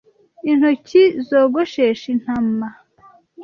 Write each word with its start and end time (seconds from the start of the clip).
Intoki 0.51 1.01
zogoshesha 1.27 2.05
intama 2.15 2.67